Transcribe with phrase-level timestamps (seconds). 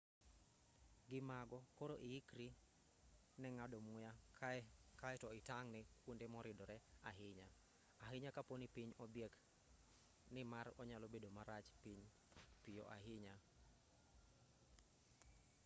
[1.09, 2.47] gi mago koro ikri
[3.41, 4.11] ne ng'ado muya
[5.01, 6.77] kaeto itang' ne kuonde moridre
[7.09, 7.47] ahinya
[8.05, 9.33] ahinya kaponi piny odhiek
[10.33, 11.67] ni mar onyalo bedo marach
[12.61, 13.35] piyo ahinya